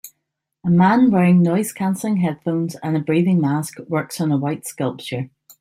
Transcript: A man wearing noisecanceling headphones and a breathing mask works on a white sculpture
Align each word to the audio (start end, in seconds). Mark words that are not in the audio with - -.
A 0.65 0.69
man 0.71 1.11
wearing 1.11 1.43
noisecanceling 1.43 2.21
headphones 2.21 2.75
and 2.81 2.97
a 2.97 2.99
breathing 2.99 3.39
mask 3.39 3.77
works 3.87 4.19
on 4.19 4.31
a 4.31 4.37
white 4.39 4.65
sculpture 4.65 5.29